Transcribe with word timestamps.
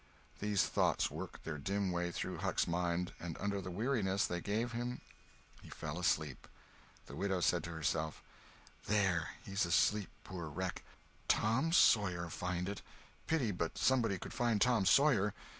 These 0.39 0.65
thoughts 0.65 1.11
worked 1.11 1.43
their 1.43 1.59
dim 1.59 1.91
way 1.91 2.11
through 2.11 2.37
Huck's 2.39 2.67
mind, 2.67 3.13
and 3.19 3.37
under 3.39 3.61
the 3.61 3.69
weariness 3.69 4.25
they 4.25 4.41
gave 4.41 4.71
him 4.71 4.99
he 5.61 5.69
fell 5.69 5.99
asleep. 5.99 6.47
The 7.05 7.15
widow 7.15 7.39
said 7.39 7.63
to 7.65 7.69
herself: 7.71 8.23
"There—he's 8.87 9.63
asleep, 9.63 10.09
poor 10.23 10.49
wreck. 10.49 10.81
Tom 11.27 11.71
Sawyer 11.71 12.31
find 12.31 12.67
it! 12.67 12.81
Pity 13.27 13.51
but 13.51 13.77
somebody 13.77 14.17
could 14.17 14.33
find 14.33 14.59
Tom 14.59 14.87
Sawyer! 14.87 15.35